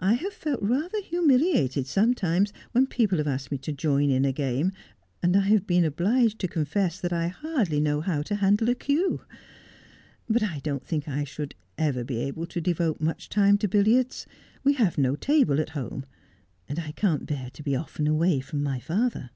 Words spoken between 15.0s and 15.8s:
table at